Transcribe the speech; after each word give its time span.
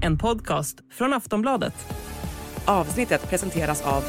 en 0.00 0.18
podcast 0.18 0.76
från 0.90 1.12
Aftonbladet. 1.12 1.74
Avsnittet 2.64 3.30
presenteras 3.30 3.82
av 3.86 4.04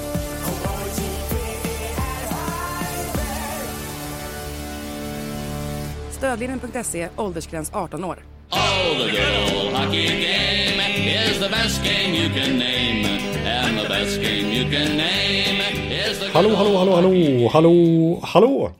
Stödlinjen.se, 6.11 7.09
åldersgräns 7.15 7.71
18 7.73 8.03
år. 8.03 8.19
Oh, 8.51 8.57
the 8.97 9.11
good 9.11 9.73
hockey 9.73 10.07
game 10.07 10.81
is 11.05 11.39
the 11.39 11.49
best 11.49 11.83
game 11.83 12.15
you 12.15 12.29
can 12.29 12.57
name. 12.57 13.05
And 13.45 13.79
the 13.79 13.89
best 13.89 14.21
game 14.21 14.53
you 14.53 14.63
can 14.71 14.97
name 14.97 15.61
is 16.09 16.19
the 16.19 16.29
Hallå, 16.33 16.55
hallå, 16.55 16.77
hallå, 16.77 16.95
hallå, 16.95 17.49
hallå, 17.53 18.19
hallå! 18.23 18.71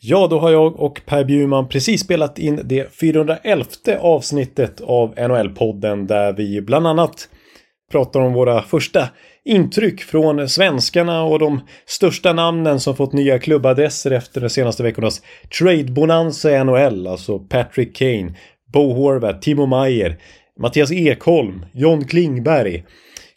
Ja, 0.00 0.26
då 0.30 0.38
har 0.38 0.50
jag 0.50 0.80
och 0.80 1.00
Per 1.06 1.24
Bjurman 1.24 1.68
precis 1.68 2.00
spelat 2.00 2.38
in 2.38 2.60
det 2.64 2.94
411 2.94 3.64
avsnittet 4.00 4.80
av 4.80 5.14
NHL-podden 5.14 6.06
där 6.06 6.32
vi 6.32 6.60
bland 6.60 6.86
annat 6.86 7.28
pratar 7.92 8.20
om 8.20 8.32
våra 8.32 8.62
första 8.62 9.08
intryck 9.44 10.00
från 10.00 10.48
svenskarna 10.48 11.22
och 11.22 11.38
de 11.38 11.60
största 11.86 12.32
namnen 12.32 12.80
som 12.80 12.96
fått 12.96 13.12
nya 13.12 13.38
klubbadresser 13.38 14.10
efter 14.10 14.40
de 14.40 14.50
senaste 14.50 14.82
veckornas 14.82 15.22
trade-bonanza 15.58 16.50
i 16.50 16.64
NHL, 16.64 17.06
alltså 17.06 17.38
Patrick 17.38 17.96
Kane, 17.96 18.34
Bo 18.72 18.92
Horvath, 18.92 19.40
Timo 19.40 19.66
Meyer, 19.66 20.18
Mattias 20.60 20.92
Ekholm, 20.92 21.64
John 21.74 22.04
Klingberg. 22.04 22.84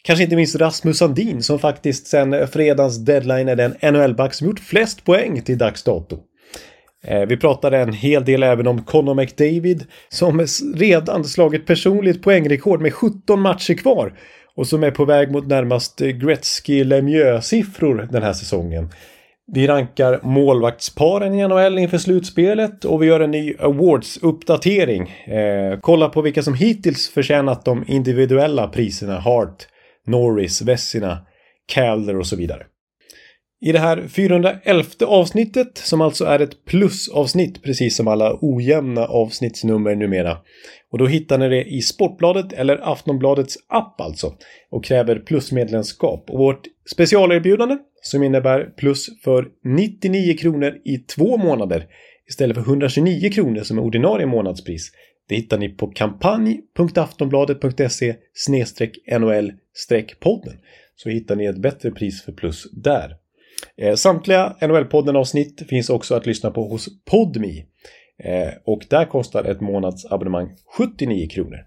Kanske 0.04 0.24
inte 0.24 0.36
minst 0.36 0.56
Rasmus 0.56 0.98
Sandin 0.98 1.44
som 1.44 1.60
faktiskt 1.60 2.08
sedan 2.08 2.48
fredagens 2.48 3.06
deadline 3.06 3.50
är 3.50 3.56
den 3.56 3.94
NHL-back 3.94 4.34
som 4.34 4.48
gjort 4.48 4.60
flest 4.60 5.06
poäng 5.06 5.42
till 5.42 5.58
dags 5.58 5.84
dato. 5.84 6.20
Eh, 7.04 7.26
vi 7.26 7.38
pratade 7.38 7.78
en 7.78 7.94
hel 7.94 8.26
del 8.26 8.44
även 8.44 8.68
om 8.68 8.84
Conor 8.84 9.14
McDavid 9.14 9.86
som 10.10 10.46
redan 10.76 11.24
slagit 11.24 11.66
personligt 11.66 12.24
poängrekord 12.24 12.82
med 12.82 12.94
17 12.94 13.42
matcher 13.42 13.74
kvar 13.74 14.14
och 14.56 14.68
som 14.68 14.84
är 14.84 14.92
på 14.92 15.06
väg 15.06 15.32
mot 15.32 15.48
närmast 15.48 16.00
Gretzky 16.00 16.84
Lemieux-siffror 16.84 18.08
den 18.12 18.24
här 18.24 18.34
säsongen. 18.34 18.90
Vi 19.54 19.68
rankar 19.68 20.20
målvaktsparen 20.24 21.34
i 21.34 21.48
NHL 21.48 21.80
inför 21.80 21.98
slutspelet 21.98 22.86
och 22.86 23.02
vi 23.02 23.06
gör 23.06 23.20
en 23.20 23.32
ny 23.32 23.54
Awards-uppdatering. 23.54 25.02
Eh, 25.36 25.80
kolla 25.80 26.10
på 26.10 26.22
vilka 26.22 26.44
som 26.44 26.54
hittills 26.54 27.10
förtjänat 27.10 27.66
de 27.66 27.86
individuella 27.88 28.68
priserna 28.68 29.20
Hart, 29.20 29.68
Norris, 30.08 30.62
Vessina, 30.62 31.18
Calder 31.74 32.18
och 32.18 32.28
så 32.28 32.36
vidare. 32.36 32.64
I 33.64 33.72
det 33.72 33.80
här 33.80 34.08
411 34.08 34.84
avsnittet, 35.06 35.78
som 35.78 36.02
alltså 36.02 36.26
är 36.26 36.40
ett 36.40 36.66
plusavsnitt 36.66 37.64
precis 37.64 37.96
som 37.96 38.08
alla 38.08 38.38
ojämna 38.42 39.06
avsnittsnummer 39.06 39.96
numera. 39.96 40.38
Och 40.92 40.98
då 40.98 41.08
hittar 41.08 41.38
ni 41.38 41.50
det 41.50 41.64
i 41.64 41.82
Sportbladet 41.82 42.54
eller 42.54 42.92
Aftonbladets 42.92 43.58
app 43.68 44.02
alltså. 44.02 44.34
Och 44.70 44.86
kräver 44.86 45.20
plusmedlemskap. 45.20 46.30
Och 46.30 46.40
vårt 46.40 46.68
specialerbjudande 46.92 47.78
som 48.02 48.24
innebär 48.24 48.74
plus 48.78 49.10
för 49.24 49.48
99 49.64 50.38
kronor 50.38 50.78
i 50.86 50.98
två 50.98 51.38
månader 51.38 51.86
istället 52.30 52.58
för 52.58 52.64
129 52.64 53.32
kronor 53.32 53.64
som 53.64 53.78
är 53.78 53.82
ordinarie 53.82 54.26
månadspris. 54.26 54.92
Det 55.30 55.36
hittar 55.36 55.58
ni 55.58 55.70
på 55.70 55.88
kampanj.aftonbladet.se 55.88 58.16
NHL-podden. 59.20 60.58
Så 60.96 61.10
hittar 61.10 61.36
ni 61.36 61.46
ett 61.46 61.62
bättre 61.62 61.92
pris 61.92 62.24
för 62.24 62.32
plus 62.32 62.72
där. 62.72 63.21
Eh, 63.78 63.96
samtliga 63.96 64.56
NHL-podden-avsnitt 64.62 65.68
finns 65.70 65.90
också 65.90 66.16
att 66.16 66.26
lyssna 66.26 66.52
på 66.52 66.68
hos 66.68 67.04
Podmi. 67.06 67.66
Eh, 68.24 68.54
och 68.66 68.82
där 68.90 69.06
kostar 69.06 69.44
ett 69.44 69.62
månadsabonnemang 69.62 70.50
79 70.78 71.28
kronor. 71.28 71.58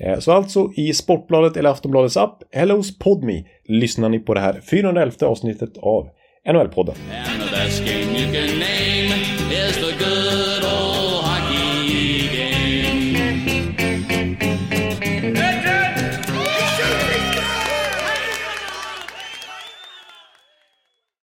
Eh, 0.00 0.18
så 0.18 0.32
alltså 0.32 0.72
i 0.76 0.94
Sportbladet 0.94 1.56
eller 1.56 1.70
Aftonbladets 1.70 2.16
app 2.16 2.42
eller 2.52 2.74
hos 2.74 2.98
Podmi 2.98 3.46
lyssnar 3.64 4.08
ni 4.08 4.18
på 4.18 4.34
det 4.34 4.40
här 4.40 4.60
411 4.70 5.26
avsnittet 5.26 5.76
av 5.76 6.08
NHL-podden. 6.48 6.94